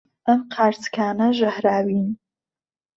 [0.27, 2.07] ئەم قارچکانە ژەهراوین.